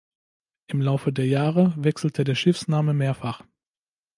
Im 0.65 0.81
Laufe 0.81 1.13
der 1.13 1.27
Jahre 1.27 1.75
wechselte 1.77 2.23
der 2.23 2.33
Schiffsname 2.33 2.91
mehrfach. 2.95 3.43